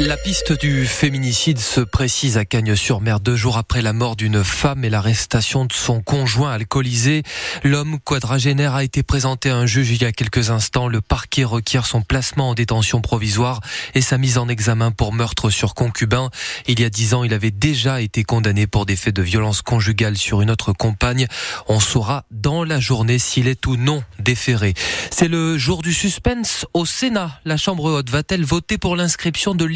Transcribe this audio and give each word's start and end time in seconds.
la 0.00 0.16
piste 0.16 0.58
du 0.58 0.86
féminicide 0.86 1.58
se 1.58 1.80
précise 1.80 2.38
à 2.38 2.46
Cagnes-sur-Mer 2.46 3.20
deux 3.20 3.36
jours 3.36 3.58
après 3.58 3.82
la 3.82 3.92
mort 3.92 4.16
d'une 4.16 4.42
femme 4.42 4.82
et 4.82 4.88
l'arrestation 4.88 5.66
de 5.66 5.74
son 5.74 6.00
conjoint 6.00 6.52
alcoolisé. 6.52 7.22
L'homme 7.64 7.98
quadragénaire 8.02 8.74
a 8.74 8.82
été 8.82 9.02
présenté 9.02 9.50
à 9.50 9.56
un 9.56 9.66
juge 9.66 9.90
il 9.90 10.00
y 10.00 10.06
a 10.06 10.12
quelques 10.12 10.50
instants. 10.50 10.88
Le 10.88 11.02
parquet 11.02 11.44
requiert 11.44 11.84
son 11.84 12.00
placement 12.00 12.50
en 12.50 12.54
détention 12.54 13.02
provisoire 13.02 13.60
et 13.94 14.00
sa 14.00 14.16
mise 14.16 14.38
en 14.38 14.48
examen 14.48 14.90
pour 14.90 15.12
meurtre 15.12 15.50
sur 15.50 15.74
concubin. 15.74 16.30
Il 16.66 16.80
y 16.80 16.84
a 16.84 16.88
dix 16.88 17.12
ans, 17.12 17.22
il 17.22 17.34
avait 17.34 17.50
déjà 17.50 18.00
été 18.00 18.22
condamné 18.22 18.66
pour 18.66 18.86
des 18.86 18.96
faits 18.96 19.14
de 19.14 19.22
violence 19.22 19.60
conjugale 19.60 20.16
sur 20.16 20.40
une 20.40 20.50
autre 20.50 20.72
compagne. 20.72 21.26
On 21.68 21.78
saura 21.78 22.24
dans 22.30 22.64
la 22.64 22.80
journée 22.80 23.18
s'il 23.18 23.48
est 23.48 23.66
ou 23.66 23.76
non 23.76 24.02
déféré. 24.18 24.72
C'est 25.10 25.28
le 25.28 25.58
jour 25.58 25.82
du 25.82 25.92
suspense 25.92 26.64
au 26.72 26.86
Sénat. 26.86 27.38
La 27.44 27.58
Chambre 27.58 27.84
haute 27.84 28.08
va-t-elle 28.08 28.44
voter 28.44 28.78
pour 28.78 28.96
l'inscription 28.96 29.54
de 29.54 29.66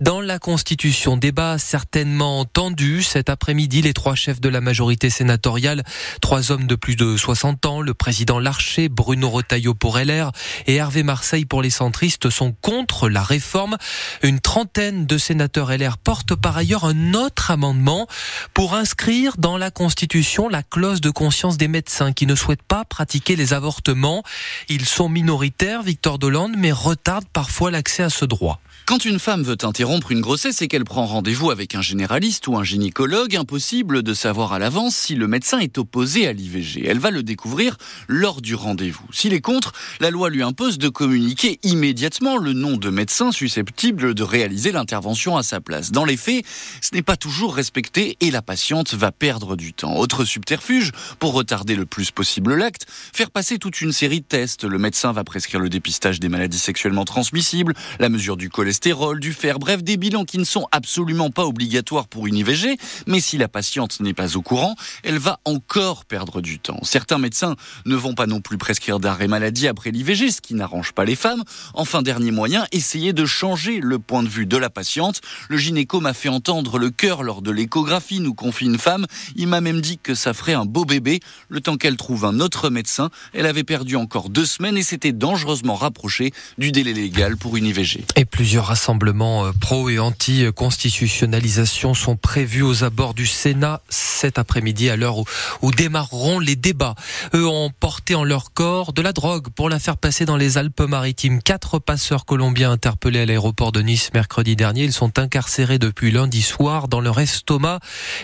dans 0.00 0.22
la 0.22 0.38
Constitution. 0.38 1.18
Débat 1.18 1.58
certainement 1.58 2.46
tendu 2.46 3.02
cet 3.02 3.28
après-midi. 3.28 3.82
Les 3.82 3.92
trois 3.92 4.14
chefs 4.14 4.40
de 4.40 4.48
la 4.48 4.62
majorité 4.62 5.10
sénatoriale, 5.10 5.84
trois 6.22 6.50
hommes 6.52 6.66
de 6.66 6.74
plus 6.74 6.96
de 6.96 7.18
60 7.18 7.66
ans, 7.66 7.80
le 7.82 7.92
président 7.92 8.38
Larcher, 8.38 8.88
Bruno 8.88 9.28
Retailleau 9.28 9.74
pour 9.74 9.98
LR 9.98 10.32
et 10.66 10.76
Hervé 10.76 11.02
Marseille 11.02 11.44
pour 11.44 11.60
les 11.60 11.68
centristes 11.68 12.30
sont 12.30 12.52
contre 12.62 13.10
la 13.10 13.22
réforme. 13.22 13.76
Une 14.22 14.40
trentaine 14.40 15.04
de 15.04 15.18
sénateurs 15.18 15.70
LR 15.70 15.98
portent 15.98 16.34
par 16.34 16.56
ailleurs 16.56 16.86
un 16.86 17.12
autre 17.12 17.50
amendement 17.50 18.06
pour 18.54 18.74
inscrire 18.74 19.34
dans 19.36 19.58
la 19.58 19.70
Constitution 19.70 20.48
la 20.48 20.62
clause 20.62 21.02
de 21.02 21.10
conscience 21.10 21.58
des 21.58 21.68
médecins 21.68 22.14
qui 22.14 22.24
ne 22.24 22.34
souhaitent 22.34 22.62
pas 22.62 22.86
pratiquer 22.86 23.36
les 23.36 23.52
avortements. 23.52 24.22
Ils 24.70 24.86
sont 24.86 25.10
minoritaires, 25.10 25.82
Victor 25.82 26.18
Dolande, 26.18 26.54
mais 26.56 26.72
retardent 26.72 27.28
parfois 27.30 27.70
l'accès 27.70 28.02
à 28.02 28.08
ce 28.08 28.24
droit. 28.24 28.60
Quand 28.90 29.04
une 29.04 29.20
femme 29.20 29.44
veut 29.44 29.56
interrompre 29.62 30.10
une 30.10 30.20
grossesse 30.20 30.62
et 30.62 30.66
qu'elle 30.66 30.82
prend 30.82 31.06
rendez-vous 31.06 31.52
avec 31.52 31.76
un 31.76 31.80
généraliste 31.80 32.48
ou 32.48 32.56
un 32.56 32.64
gynécologue, 32.64 33.36
impossible 33.36 34.02
de 34.02 34.14
savoir 34.14 34.52
à 34.52 34.58
l'avance 34.58 34.96
si 34.96 35.14
le 35.14 35.28
médecin 35.28 35.60
est 35.60 35.78
opposé 35.78 36.26
à 36.26 36.32
l'IVG. 36.32 36.88
Elle 36.88 36.98
va 36.98 37.12
le 37.12 37.22
découvrir 37.22 37.76
lors 38.08 38.40
du 38.40 38.56
rendez-vous. 38.56 39.04
S'il 39.12 39.32
est 39.32 39.40
contre, 39.40 39.74
la 40.00 40.10
loi 40.10 40.28
lui 40.28 40.42
impose 40.42 40.76
de 40.78 40.88
communiquer 40.88 41.60
immédiatement 41.62 42.36
le 42.36 42.52
nom 42.52 42.76
de 42.76 42.90
médecin 42.90 43.30
susceptible 43.30 44.12
de 44.12 44.22
réaliser 44.24 44.72
l'intervention 44.72 45.36
à 45.36 45.44
sa 45.44 45.60
place. 45.60 45.92
Dans 45.92 46.04
les 46.04 46.16
faits, 46.16 46.44
ce 46.80 46.92
n'est 46.92 47.02
pas 47.02 47.16
toujours 47.16 47.54
respecté 47.54 48.16
et 48.20 48.32
la 48.32 48.42
patiente 48.42 48.94
va 48.94 49.12
perdre 49.12 49.54
du 49.54 49.72
temps. 49.72 49.98
Autre 49.98 50.24
subterfuge, 50.24 50.90
pour 51.20 51.32
retarder 51.34 51.76
le 51.76 51.86
plus 51.86 52.10
possible 52.10 52.56
l'acte, 52.56 52.86
faire 52.88 53.30
passer 53.30 53.60
toute 53.60 53.82
une 53.82 53.92
série 53.92 54.22
de 54.22 54.26
tests. 54.26 54.64
Le 54.64 54.78
médecin 54.78 55.12
va 55.12 55.22
prescrire 55.22 55.60
le 55.60 55.68
dépistage 55.68 56.18
des 56.18 56.28
maladies 56.28 56.58
sexuellement 56.58 57.04
transmissibles, 57.04 57.74
la 58.00 58.08
mesure 58.08 58.36
du 58.36 58.50
cholestérol, 58.50 58.79
du 59.18 59.32
fer, 59.34 59.58
bref, 59.58 59.82
des 59.82 59.98
bilans 59.98 60.24
qui 60.24 60.38
ne 60.38 60.44
sont 60.44 60.66
absolument 60.72 61.30
pas 61.30 61.44
obligatoires 61.44 62.08
pour 62.08 62.26
une 62.26 62.36
IVG, 62.36 62.78
mais 63.06 63.20
si 63.20 63.36
la 63.36 63.46
patiente 63.46 64.00
n'est 64.00 64.14
pas 64.14 64.36
au 64.38 64.42
courant, 64.42 64.74
elle 65.02 65.18
va 65.18 65.38
encore 65.44 66.06
perdre 66.06 66.40
du 66.40 66.58
temps. 66.58 66.80
Certains 66.82 67.18
médecins 67.18 67.56
ne 67.84 67.94
vont 67.94 68.14
pas 68.14 68.26
non 68.26 68.40
plus 68.40 68.56
prescrire 68.56 68.98
d'arrêt 68.98 69.28
maladie 69.28 69.68
après 69.68 69.90
l'IVG, 69.90 70.30
ce 70.30 70.40
qui 70.40 70.54
n'arrange 70.54 70.92
pas 70.92 71.04
les 71.04 71.14
femmes. 71.14 71.44
Enfin, 71.74 72.00
dernier 72.00 72.30
moyen, 72.30 72.66
essayer 72.72 73.12
de 73.12 73.26
changer 73.26 73.80
le 73.80 73.98
point 73.98 74.22
de 74.22 74.28
vue 74.28 74.46
de 74.46 74.56
la 74.56 74.70
patiente. 74.70 75.20
Le 75.50 75.58
gynéco 75.58 76.00
m'a 76.00 76.14
fait 76.14 76.30
entendre 76.30 76.78
le 76.78 76.88
cœur 76.88 77.22
lors 77.22 77.42
de 77.42 77.50
l'échographie, 77.50 78.20
nous 78.20 78.34
confie 78.34 78.64
une 78.64 78.78
femme. 78.78 79.06
Il 79.36 79.48
m'a 79.48 79.60
même 79.60 79.82
dit 79.82 79.98
que 79.98 80.14
ça 80.14 80.32
ferait 80.32 80.54
un 80.54 80.64
beau 80.64 80.86
bébé. 80.86 81.20
Le 81.50 81.60
temps 81.60 81.76
qu'elle 81.76 81.96
trouve 81.96 82.24
un 82.24 82.40
autre 82.40 82.70
médecin, 82.70 83.10
elle 83.34 83.46
avait 83.46 83.64
perdu 83.64 83.96
encore 83.96 84.30
deux 84.30 84.46
semaines 84.46 84.78
et 84.78 84.82
s'était 84.82 85.12
dangereusement 85.12 85.74
rapprochée 85.74 86.32
du 86.56 86.72
délai 86.72 86.94
légal 86.94 87.36
pour 87.36 87.58
une 87.58 87.66
IVG. 87.66 88.04
Et 88.16 88.24
plusieurs 88.24 88.69
rassemblements 88.70 89.46
euh, 89.46 89.52
pro 89.52 89.90
et 89.90 89.98
anti-constitutionnalisation 89.98 91.92
sont 91.92 92.14
prévus 92.14 92.62
aux 92.62 92.84
abords 92.84 93.14
du 93.14 93.26
Sénat 93.26 93.80
cet 93.88 94.38
après-midi 94.38 94.88
à 94.90 94.96
l'heure 94.96 95.16
où, 95.60 95.72
démarreront 95.72 96.38
les 96.38 96.54
débats. 96.54 96.94
Eux 97.34 97.48
ont 97.48 97.70
porté 97.70 98.14
en 98.14 98.22
leur 98.22 98.52
corps 98.52 98.92
de 98.92 99.02
la 99.02 99.12
drogue 99.12 99.48
pour 99.48 99.68
la 99.68 99.80
faire 99.80 99.96
passer 99.96 100.24
dans 100.24 100.36
les 100.36 100.56
Alpes-Maritimes. 100.56 101.42
Quatre 101.42 101.80
passeurs 101.80 102.24
colombiens 102.26 102.70
interpellés 102.70 103.20
à 103.20 103.26
l'aéroport 103.26 103.72
de 103.72 103.80
Nice 103.80 104.10
mercredi 104.14 104.54
dernier. 104.54 104.84
Ils 104.84 104.92
sont 104.92 105.18
incarcérés 105.18 105.80
depuis 105.80 106.12
lundi 106.12 106.40
soir. 106.40 106.86
Dans 106.86 107.00
leur 107.00 107.18
estomac, 107.18 107.80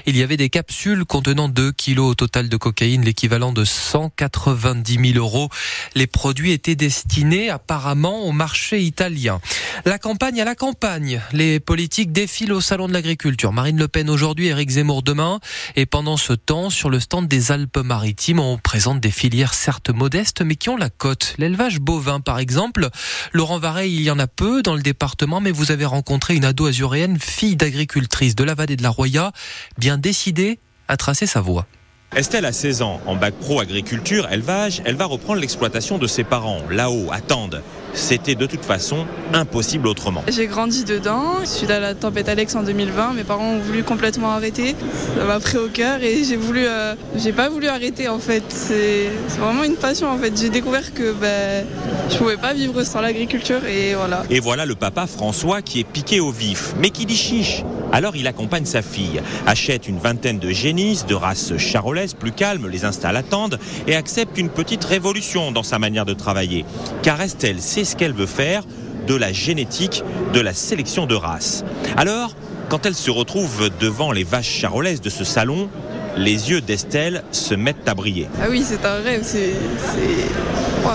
il 0.06 0.16
y 0.16 0.22
avait 0.22 0.36
des 0.36 0.50
capsules 0.50 1.04
contenant 1.04 1.48
2 1.48 1.72
kilos 1.72 2.12
au 2.12 2.14
total 2.14 2.48
de 2.48 2.56
cocaïne, 2.56 3.02
l'équivalent 3.02 3.52
de 3.52 3.64
190 3.64 5.12
000 5.12 5.18
euros. 5.18 5.48
Les 5.96 6.06
produits 6.06 6.52
étaient 6.52 6.76
destinés 6.76 7.50
apparemment 7.50 8.26
au 8.26 8.30
marché 8.32 8.80
italien. 8.82 9.40
La 9.84 9.98
campagne 9.98 10.25
à 10.26 10.44
la 10.44 10.56
campagne. 10.56 11.22
Les 11.32 11.60
politiques 11.60 12.10
défilent 12.10 12.53
au 12.53 12.60
salon 12.60 12.88
de 12.88 12.92
l'agriculture. 12.92 13.53
Marine 13.53 13.78
Le 13.78 13.87
Pen 13.87 14.10
aujourd'hui, 14.10 14.48
Éric 14.48 14.70
Zemmour 14.70 15.04
demain. 15.04 15.38
Et 15.76 15.87
pendant 15.87 16.16
ce 16.16 16.32
temps, 16.32 16.69
sur 16.69 16.91
le 16.91 16.98
stand 16.98 17.28
des 17.28 17.53
Alpes-Maritimes, 17.53 18.41
on 18.41 18.59
présente 18.59 18.98
des 18.98 19.12
filières 19.12 19.54
certes 19.54 19.91
modestes, 19.91 20.42
mais 20.42 20.56
qui 20.56 20.69
ont 20.69 20.76
la 20.76 20.91
cote. 20.91 21.37
L'élevage 21.38 21.78
bovin, 21.78 22.19
par 22.19 22.41
exemple. 22.41 22.88
Laurent 23.32 23.60
Vareille, 23.60 23.94
il 23.94 24.03
y 24.03 24.10
en 24.10 24.19
a 24.19 24.26
peu 24.26 24.62
dans 24.62 24.75
le 24.75 24.82
département, 24.82 25.41
mais 25.41 25.53
vous 25.53 25.70
avez 25.70 25.84
rencontré 25.84 26.34
une 26.34 26.44
ado 26.44 26.66
azuréenne, 26.66 27.19
fille 27.20 27.54
d'agricultrice 27.54 28.34
de 28.34 28.43
la 28.43 28.54
Vallée 28.54 28.76
de 28.76 28.82
la 28.82 28.91
Roya, 28.91 29.31
bien 29.78 29.97
décidée 29.97 30.58
à 30.88 30.97
tracer 30.97 31.28
sa 31.28 31.41
voie. 31.41 31.69
Estelle 32.15 32.44
a 32.47 32.53
16 32.53 32.83
ans, 32.83 33.00
en 33.06 33.17
bac 33.17 33.34
pro 33.34 33.61
agriculture, 33.61 34.28
élevage, 34.31 34.81
elle 34.84 34.94
va 34.94 35.06
reprendre 35.06 35.41
l'exploitation 35.41 35.99
de 35.99 36.06
ses 36.06 36.25
parents, 36.25 36.62
là-haut, 36.71 37.09
à 37.11 37.21
Tende 37.21 37.62
c'était 37.97 38.34
de 38.34 38.47
toute 38.47 38.65
façon 38.65 39.06
impossible 39.33 39.89
autrement. 39.89 40.22
J'ai 40.28 40.47
grandi 40.47 40.84
dedans, 40.84 41.44
suite 41.44 41.71
à 41.71 41.81
la 41.81 41.94
tempête 41.94 42.28
Alex 42.28 42.55
en 42.55 42.62
2020, 42.62 43.15
mes 43.15 43.25
parents 43.25 43.53
ont 43.55 43.59
voulu 43.59 43.83
complètement 43.83 44.33
arrêter. 44.33 44.77
Ça 45.19 45.25
m'a 45.25 45.41
pris 45.41 45.56
au 45.56 45.69
cœur 45.69 46.03
et 46.03 46.22
j'ai 46.22 46.37
voulu, 46.37 46.65
euh, 46.67 46.94
j'ai 47.17 47.33
pas 47.33 47.49
voulu 47.49 47.69
arrêter 47.69 48.09
en 48.09 48.19
fait. 48.19 48.44
C'est 48.49 49.11
vraiment 49.38 49.65
une 49.65 49.77
passion 49.77 50.11
en 50.11 50.19
fait. 50.19 50.38
J'ai 50.38 50.50
découvert 50.50 50.93
que 50.93 51.12
ben, 51.12 51.67
je 52.11 52.17
pouvais 52.17 52.37
pas 52.37 52.53
vivre 52.53 52.83
sans 52.84 53.00
l'agriculture 53.00 53.65
et 53.65 53.94
voilà. 53.94 54.25
Et 54.31 54.41
voilà 54.41 54.67
le 54.67 54.75
papa 54.75 55.06
François 55.06 55.62
qui 55.62 55.81
est 55.81 55.84
piqué 55.84 56.21
au 56.21 56.31
vif, 56.31 56.75
mais 56.78 56.91
qui 56.91 57.06
dit 57.06 57.17
chiche? 57.17 57.62
Alors 57.96 58.14
il 58.14 58.26
accompagne 58.26 58.66
sa 58.66 58.82
fille, 58.82 59.22
achète 59.46 59.88
une 59.88 59.98
vingtaine 59.98 60.38
de 60.38 60.50
génisses 60.50 61.06
de 61.06 61.14
race 61.14 61.56
charolaise 61.56 62.12
plus 62.12 62.30
calme, 62.30 62.68
les 62.68 62.84
installe 62.84 63.16
à 63.16 63.22
tende 63.22 63.58
et 63.86 63.96
accepte 63.96 64.36
une 64.36 64.50
petite 64.50 64.84
révolution 64.84 65.50
dans 65.50 65.62
sa 65.62 65.78
manière 65.78 66.04
de 66.04 66.12
travailler. 66.12 66.66
Car 67.00 67.22
Estelle 67.22 67.62
sait 67.62 67.86
ce 67.86 67.96
qu'elle 67.96 68.12
veut 68.12 68.26
faire 68.26 68.64
de 69.06 69.14
la 69.14 69.32
génétique, 69.32 70.04
de 70.34 70.40
la 70.40 70.52
sélection 70.52 71.06
de 71.06 71.14
races. 71.14 71.64
Alors, 71.96 72.36
quand 72.68 72.84
elle 72.84 72.94
se 72.94 73.10
retrouve 73.10 73.70
devant 73.80 74.12
les 74.12 74.24
vaches 74.24 74.60
charolaises 74.60 75.00
de 75.00 75.08
ce 75.08 75.24
salon, 75.24 75.70
les 76.18 76.50
yeux 76.50 76.60
d'Estelle 76.60 77.24
se 77.30 77.54
mettent 77.54 77.88
à 77.88 77.94
briller. 77.94 78.28
Ah 78.42 78.48
oui, 78.50 78.62
c'est 78.62 78.84
un 78.84 78.96
rêve, 78.96 79.22
c'est 79.24 79.54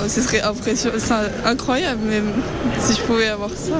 ce 0.07 0.21
serait 0.21 0.41
impressionnant, 0.41 0.95
incroyable 1.45 2.01
même. 2.03 2.31
Si 2.79 2.93
je 2.95 3.01
pouvais 3.01 3.27
avoir 3.27 3.49
ça, 3.51 3.73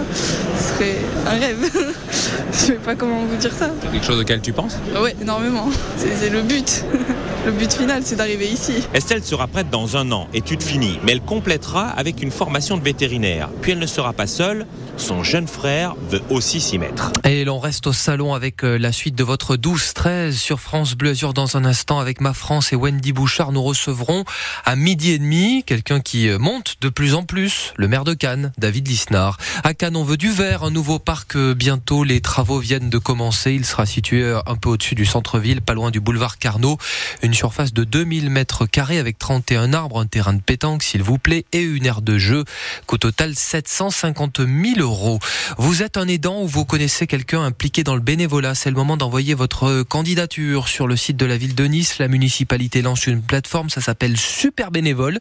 ce 0.57 0.73
serait 0.73 0.97
un 1.27 1.39
rêve. 1.39 1.69
je 2.51 2.57
sais 2.57 2.73
pas 2.73 2.95
comment 2.95 3.23
vous 3.25 3.35
dire 3.37 3.53
ça. 3.53 3.69
Quelque 3.91 4.05
chose 4.05 4.19
auquel 4.19 4.41
tu 4.41 4.53
penses? 4.53 4.77
Oui, 5.01 5.11
énormément. 5.21 5.69
C'est 5.97 6.29
le 6.29 6.41
but. 6.41 6.83
Le 7.43 7.51
but 7.51 7.73
final, 7.73 8.03
c'est 8.05 8.17
d'arriver 8.17 8.47
ici. 8.47 8.83
Estelle 8.93 9.23
sera 9.23 9.47
prête 9.47 9.71
dans 9.71 9.97
un 9.97 10.11
an, 10.11 10.27
études 10.31 10.61
finies, 10.61 10.99
mais 11.03 11.13
elle 11.13 11.21
complétera 11.21 11.89
avec 11.89 12.21
une 12.21 12.29
formation 12.29 12.77
de 12.77 12.83
vétérinaire. 12.83 13.49
Puis 13.61 13.71
elle 13.71 13.79
ne 13.79 13.87
sera 13.87 14.13
pas 14.13 14.27
seule, 14.27 14.67
son 14.97 15.23
jeune 15.23 15.47
frère 15.47 15.95
veut 16.11 16.21
aussi 16.29 16.61
s'y 16.61 16.77
mettre. 16.77 17.11
Et 17.23 17.43
l'on 17.43 17.57
reste 17.57 17.87
au 17.87 17.93
salon 17.93 18.35
avec 18.35 18.63
euh, 18.63 18.77
la 18.77 18.91
suite 18.91 19.15
de 19.15 19.23
votre 19.23 19.55
12-13 19.55 20.33
sur 20.33 20.59
France 20.59 20.93
Bleu 20.93 21.09
Azur 21.09 21.33
dans 21.33 21.57
un 21.57 21.65
instant 21.65 21.97
avec 21.97 22.21
ma 22.21 22.33
France 22.33 22.73
et 22.73 22.75
Wendy 22.75 23.11
Bouchard. 23.11 23.51
Nous 23.51 23.63
recevrons 23.63 24.23
à 24.63 24.75
midi 24.75 25.11
et 25.11 25.17
demi 25.17 25.63
quelqu'un 25.65 25.99
qui 25.99 26.29
euh, 26.29 26.37
monte 26.37 26.75
de 26.81 26.89
plus 26.89 27.15
en 27.15 27.23
plus, 27.23 27.73
le 27.75 27.87
maire 27.87 28.03
de 28.03 28.13
Cannes, 28.13 28.51
David 28.59 28.87
Lisnard. 28.87 29.37
À 29.63 29.73
Cannes, 29.73 29.95
on 29.95 30.03
veut 30.03 30.17
du 30.17 30.29
vert, 30.29 30.63
un 30.63 30.71
nouveau 30.71 30.99
parc 30.99 31.35
euh, 31.35 31.55
bientôt. 31.55 32.03
Les 32.03 32.21
travaux 32.21 32.59
viennent 32.59 32.91
de 32.91 32.99
commencer. 32.99 33.53
Il 33.53 33.65
sera 33.65 33.87
situé 33.87 34.39
un 34.45 34.55
peu 34.55 34.69
au-dessus 34.69 34.93
du 34.93 35.07
centre-ville, 35.07 35.63
pas 35.63 35.73
loin 35.73 35.89
du 35.89 35.99
boulevard 35.99 36.37
Carnot. 36.37 36.77
Une 37.23 37.30
surface 37.33 37.73
de 37.73 37.83
2000 37.83 38.29
mètres 38.29 38.65
carrés 38.65 38.99
avec 38.99 39.17
31 39.17 39.73
arbres, 39.73 39.99
un 39.99 40.07
terrain 40.07 40.33
de 40.33 40.41
pétanque, 40.41 40.83
s'il 40.83 41.03
vous 41.03 41.17
plaît, 41.17 41.45
et 41.51 41.61
une 41.61 41.85
aire 41.85 42.01
de 42.01 42.17
jeu 42.17 42.45
qu'au 42.85 42.97
total 42.97 43.35
750 43.35 44.39
000 44.39 44.61
000 44.75 44.79
euros. 44.79 45.19
Vous 45.57 45.83
êtes 45.83 45.97
un 45.97 46.07
aidant 46.07 46.41
ou 46.41 46.47
vous 46.47 46.65
connaissez 46.65 47.07
quelqu'un 47.07 47.41
impliqué 47.41 47.83
dans 47.83 47.95
le 47.95 48.01
bénévolat? 48.01 48.55
C'est 48.55 48.69
le 48.69 48.75
moment 48.75 48.97
d'envoyer 48.97 49.33
votre 49.33 49.83
candidature 49.83 50.67
sur 50.67 50.87
le 50.87 50.95
site 50.95 51.17
de 51.17 51.25
la 51.25 51.37
ville 51.37 51.55
de 51.55 51.65
Nice. 51.65 51.99
La 51.99 52.07
municipalité 52.07 52.81
lance 52.81 53.07
une 53.07 53.21
plateforme, 53.21 53.69
ça 53.69 53.81
s'appelle 53.81 54.17
Super 54.17 54.71
Bénévole. 54.71 55.19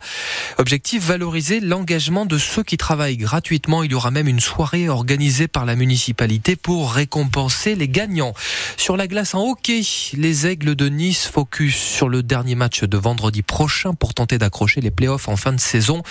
Objectif, 0.58 1.04
valoriser 1.04 1.60
l'engagement 1.60 2.26
de 2.26 2.38
ceux 2.38 2.62
qui 2.62 2.76
travaillent 2.76 3.16
gratuitement. 3.16 3.82
Il 3.82 3.92
y 3.92 3.94
aura 3.94 4.10
même 4.10 4.28
une 4.28 4.40
soirée 4.40 4.88
organisée 4.88 5.48
par 5.48 5.64
la 5.64 5.76
municipalité 5.76 6.56
pour 6.56 6.92
récompenser 6.92 7.74
les 7.74 7.88
gagnants. 7.88 8.34
Sur 8.76 8.96
la 8.96 9.06
glace 9.06 9.34
en 9.34 9.42
hockey, 9.42 9.82
les 10.14 10.46
Aigles 10.46 10.74
de 10.74 10.88
Nice 10.88 11.26
focus 11.26 11.76
sur 12.00 12.08
le 12.08 12.22
dernier 12.22 12.54
match 12.54 12.82
de 12.82 12.96
vendredi 12.96 13.42
prochain 13.42 13.92
pour 13.92 14.14
tenter 14.14 14.38
d'accrocher 14.38 14.80
les 14.80 14.90
playoffs 14.90 15.28
en 15.28 15.36
fin 15.36 15.52
de 15.52 15.60
saison. 15.60 16.02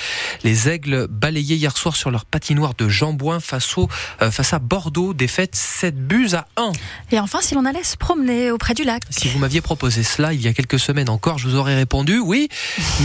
Les 0.44 0.69
Aigles 0.69 1.07
balayés 1.09 1.56
hier 1.56 1.75
soir 1.75 1.95
sur 1.95 2.12
leur 2.12 2.25
patinoire 2.25 2.75
de 2.75 2.88
Jambouin 2.88 3.39
face, 3.39 3.75
au, 3.75 3.89
euh, 4.21 4.30
face 4.30 4.53
à 4.53 4.59
Bordeaux, 4.59 5.15
défaite 5.15 5.56
7 5.56 5.97
buts 5.97 6.30
à 6.33 6.45
1. 6.57 6.74
Et 7.12 7.19
enfin, 7.19 7.39
si 7.41 7.56
l'on 7.56 7.65
allait 7.65 7.83
se 7.83 7.97
promener 7.97 8.51
auprès 8.51 8.75
du 8.75 8.83
lac. 8.83 9.01
Si 9.09 9.30
vous 9.30 9.39
m'aviez 9.39 9.62
proposé 9.62 10.03
cela 10.03 10.31
il 10.31 10.44
y 10.44 10.47
a 10.47 10.53
quelques 10.53 10.77
semaines 10.77 11.09
encore, 11.09 11.39
je 11.39 11.47
vous 11.47 11.56
aurais 11.56 11.75
répondu 11.75 12.19
oui, 12.19 12.50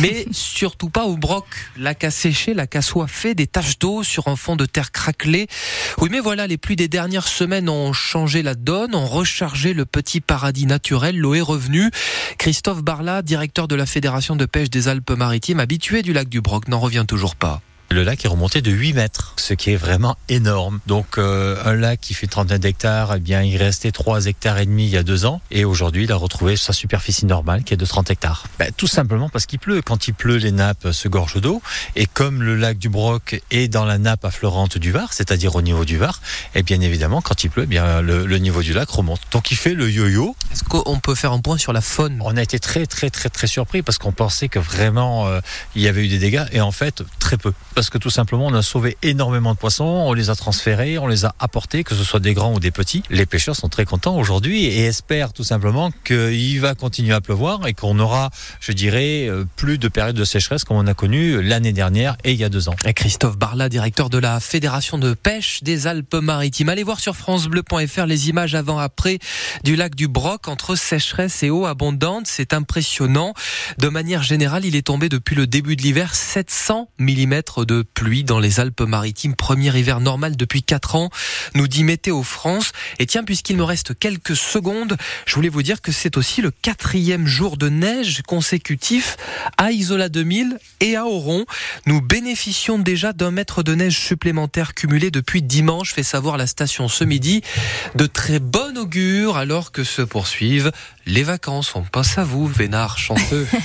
mais 0.00 0.26
surtout 0.32 0.90
pas 0.90 1.04
au 1.04 1.16
broc. 1.16 1.46
Lac 1.78 2.04
séché, 2.10 2.52
lac 2.52 2.76
fait 3.06 3.34
des 3.34 3.46
taches 3.46 3.78
d'eau 3.78 4.02
sur 4.02 4.28
un 4.28 4.36
fond 4.36 4.56
de 4.56 4.66
terre 4.66 4.92
craquelé. 4.92 5.46
Oui, 6.02 6.10
mais 6.12 6.20
voilà, 6.20 6.46
les 6.46 6.58
pluies 6.58 6.76
des 6.76 6.88
dernières 6.88 7.28
semaines 7.28 7.70
ont 7.70 7.94
changé 7.94 8.42
la 8.42 8.54
donne, 8.54 8.94
ont 8.94 9.06
rechargé 9.06 9.72
le 9.72 9.86
petit 9.86 10.20
paradis 10.20 10.66
naturel. 10.66 11.16
L'eau 11.16 11.32
est 11.32 11.40
revenue. 11.40 11.90
Christophe 12.36 12.73
Barla, 12.82 13.22
directeur 13.22 13.68
de 13.68 13.74
la 13.74 13.86
Fédération 13.86 14.36
de 14.36 14.46
pêche 14.46 14.70
des 14.70 14.88
Alpes-Maritimes, 14.88 15.60
habitué 15.60 16.02
du 16.02 16.12
lac 16.12 16.28
du 16.28 16.40
Broc, 16.40 16.68
n'en 16.68 16.78
revient 16.80 17.04
toujours 17.06 17.36
pas. 17.36 17.62
Le 17.90 18.02
lac 18.02 18.24
est 18.24 18.28
remonté 18.28 18.60
de 18.60 18.70
8 18.70 18.94
mètres, 18.94 19.34
ce 19.36 19.54
qui 19.54 19.70
est 19.70 19.76
vraiment 19.76 20.16
énorme. 20.28 20.80
Donc 20.86 21.18
euh, 21.18 21.56
un 21.64 21.74
lac 21.74 22.00
qui 22.00 22.14
fait 22.14 22.26
une 22.26 22.30
trentaine 22.30 22.58
d'hectares, 22.58 23.14
eh 23.16 23.20
bien 23.20 23.42
il 23.42 23.56
restait 23.56 23.92
3 23.92 24.26
hectares 24.26 24.58
et 24.58 24.66
demi 24.66 24.84
il 24.84 24.90
y 24.90 24.96
a 24.96 25.02
deux 25.02 25.26
ans, 25.26 25.40
et 25.50 25.64
aujourd'hui 25.64 26.04
il 26.04 26.12
a 26.12 26.16
retrouvé 26.16 26.56
sa 26.56 26.72
superficie 26.72 27.26
normale 27.26 27.62
qui 27.62 27.74
est 27.74 27.76
de 27.76 27.84
30 27.86 28.10
hectares. 28.10 28.44
Ben, 28.58 28.72
tout 28.76 28.86
simplement 28.86 29.28
parce 29.28 29.46
qu'il 29.46 29.58
pleut. 29.58 29.82
Quand 29.82 30.08
il 30.08 30.14
pleut, 30.14 30.36
les 30.36 30.50
nappes 30.50 30.90
se 30.90 31.08
gorgent 31.08 31.40
d'eau, 31.40 31.62
et 31.94 32.06
comme 32.06 32.42
le 32.42 32.56
lac 32.56 32.78
du 32.78 32.88
Broc 32.88 33.40
est 33.50 33.68
dans 33.68 33.84
la 33.84 33.98
nappe 33.98 34.24
affleurante 34.24 34.78
du 34.78 34.90
Var, 34.90 35.12
c'est-à-dire 35.12 35.54
au 35.54 35.62
niveau 35.62 35.84
du 35.84 35.98
Var, 35.98 36.20
et 36.54 36.60
eh 36.60 36.62
bien 36.62 36.80
évidemment 36.80 37.20
quand 37.20 37.44
il 37.44 37.50
pleut, 37.50 37.64
eh 37.64 37.66
bien 37.66 38.00
le, 38.00 38.26
le, 38.26 38.38
niveau 38.38 38.62
du 38.62 38.72
lac 38.72 38.88
remonte. 38.88 39.20
Donc 39.30 39.50
il 39.50 39.56
fait 39.56 39.74
le 39.74 39.90
yo-yo. 39.90 40.34
Est-ce 40.52 40.64
qu'on 40.64 40.98
peut 40.98 41.14
faire 41.14 41.32
un 41.32 41.40
point 41.40 41.58
sur 41.58 41.72
la 41.72 41.80
faune? 41.80 42.20
On 42.24 42.36
a 42.36 42.42
été 42.42 42.58
très 42.58 42.86
très 42.86 43.10
très 43.10 43.28
très 43.28 43.46
surpris 43.46 43.82
parce 43.82 43.98
qu'on 43.98 44.12
pensait 44.12 44.48
que 44.48 44.58
vraiment 44.58 45.26
euh, 45.26 45.40
il 45.76 45.82
y 45.82 45.88
avait 45.88 46.04
eu 46.04 46.08
des 46.08 46.18
dégâts, 46.18 46.46
et 46.50 46.60
en 46.60 46.72
fait 46.72 47.02
très 47.18 47.36
peu 47.36 47.52
parce 47.74 47.90
que 47.90 47.98
tout 47.98 48.10
simplement 48.10 48.46
on 48.46 48.54
a 48.54 48.62
sauvé 48.62 48.96
énormément 49.02 49.52
de 49.52 49.58
poissons, 49.58 49.84
on 49.84 50.12
les 50.12 50.30
a 50.30 50.34
transférés, 50.34 50.98
on 50.98 51.06
les 51.06 51.24
a 51.24 51.34
apportés, 51.38 51.84
que 51.84 51.94
ce 51.94 52.04
soit 52.04 52.20
des 52.20 52.34
grands 52.34 52.54
ou 52.54 52.60
des 52.60 52.70
petits. 52.70 53.02
Les 53.10 53.26
pêcheurs 53.26 53.56
sont 53.56 53.68
très 53.68 53.84
contents 53.84 54.16
aujourd'hui 54.16 54.64
et 54.64 54.84
espèrent 54.84 55.32
tout 55.32 55.44
simplement 55.44 55.90
qu'il 56.04 56.60
va 56.60 56.74
continuer 56.74 57.14
à 57.14 57.20
pleuvoir 57.20 57.66
et 57.66 57.74
qu'on 57.74 57.98
aura, 57.98 58.30
je 58.60 58.72
dirais, 58.72 59.26
euh, 59.28 59.44
plus 59.56 59.78
de 59.78 59.88
périodes 59.88 60.16
de 60.16 60.24
sécheresse 60.24 60.64
comme 60.64 60.76
on 60.76 60.86
a 60.86 60.94
connu 60.94 61.42
l'année 61.42 61.72
dernière 61.72 62.16
et 62.24 62.32
il 62.32 62.38
y 62.38 62.44
a 62.44 62.48
deux 62.48 62.68
ans. 62.68 62.76
Et 62.84 62.94
Christophe 62.94 63.36
Barla, 63.36 63.68
directeur 63.68 64.10
de 64.10 64.18
la 64.18 64.40
Fédération 64.40 64.98
de 64.98 65.14
pêche 65.14 65.62
des 65.62 65.86
Alpes-Maritimes. 65.86 66.68
Allez 66.68 66.82
voir 66.82 67.00
sur 67.00 67.16
francebleu.fr 67.16 68.06
les 68.06 68.28
images 68.28 68.54
avant-après 68.54 69.18
du 69.64 69.76
lac 69.76 69.94
du 69.94 70.08
Broc 70.08 70.48
entre 70.48 70.76
sécheresse 70.76 71.42
et 71.42 71.50
eau 71.50 71.66
abondante. 71.66 72.26
C'est 72.26 72.52
impressionnant. 72.52 73.34
De 73.78 73.88
manière 73.88 74.22
générale, 74.22 74.64
il 74.64 74.76
est 74.76 74.86
tombé 74.86 75.08
depuis 75.08 75.34
le 75.34 75.46
début 75.46 75.76
de 75.76 75.82
l'hiver 75.82 76.14
700 76.14 76.88
mm 76.98 77.42
de 77.64 77.82
pluie 77.82 78.24
dans 78.24 78.38
les 78.38 78.60
Alpes-Maritimes. 78.60 79.34
Premier 79.34 79.76
hiver 79.78 80.00
normal 80.00 80.36
depuis 80.36 80.62
4 80.62 80.94
ans, 80.96 81.10
nous 81.54 81.68
dit 81.68 81.84
Météo 81.84 82.22
France. 82.22 82.72
Et 82.98 83.06
tiens, 83.06 83.24
puisqu'il 83.24 83.56
me 83.56 83.64
reste 83.64 83.98
quelques 83.98 84.36
secondes, 84.36 84.96
je 85.26 85.34
voulais 85.34 85.48
vous 85.48 85.62
dire 85.62 85.80
que 85.80 85.92
c'est 85.92 86.16
aussi 86.16 86.42
le 86.42 86.50
quatrième 86.50 87.26
jour 87.26 87.56
de 87.56 87.68
neige 87.68 88.22
consécutif 88.26 89.16
à 89.56 89.72
Isola 89.72 90.08
2000 90.08 90.58
et 90.80 90.96
à 90.96 91.06
Oron. 91.06 91.44
Nous 91.86 92.00
bénéficions 92.00 92.78
déjà 92.78 93.12
d'un 93.12 93.30
mètre 93.30 93.62
de 93.62 93.74
neige 93.74 93.98
supplémentaire 93.98 94.74
cumulé 94.74 95.10
depuis 95.10 95.42
dimanche, 95.42 95.94
fait 95.94 96.02
savoir 96.02 96.36
la 96.36 96.46
station 96.46 96.88
ce 96.88 97.04
midi. 97.04 97.42
De 97.94 98.06
très 98.06 98.38
bon 98.38 98.76
augure 98.78 99.36
alors 99.36 99.72
que 99.72 99.84
se 99.84 100.02
poursuivent 100.02 100.72
les 101.06 101.22
vacances. 101.22 101.74
On 101.74 101.82
passe 101.82 102.18
à 102.18 102.24
vous, 102.24 102.46
Vénard 102.46 102.98
chanceux. 102.98 103.46